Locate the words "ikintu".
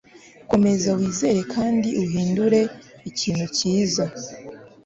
3.09-3.45